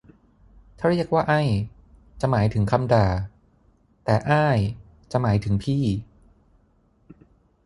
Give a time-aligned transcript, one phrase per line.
[0.77, 1.41] ถ้าเรียกว่าไอ้
[2.21, 3.07] จะหมายถึงคำด่า
[4.05, 4.57] แต่อ้าย
[5.11, 5.83] จะหมายถึงพี่